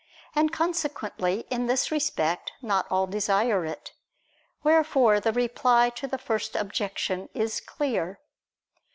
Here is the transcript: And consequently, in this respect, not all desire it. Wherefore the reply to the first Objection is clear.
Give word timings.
And 0.33 0.51
consequently, 0.51 1.45
in 1.51 1.67
this 1.67 1.91
respect, 1.91 2.53
not 2.63 2.87
all 2.89 3.05
desire 3.05 3.65
it. 3.65 3.93
Wherefore 4.63 5.19
the 5.19 5.31
reply 5.31 5.91
to 5.91 6.07
the 6.07 6.17
first 6.17 6.55
Objection 6.55 7.29
is 7.35 7.59
clear. 7.61 8.19